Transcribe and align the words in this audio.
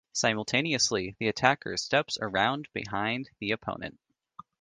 Simultaneously 0.13 1.15
the 1.19 1.27
attacker 1.27 1.77
steps 1.77 2.17
around 2.19 2.67
behind 2.73 3.29
the 3.39 3.51
opponent. 3.51 3.99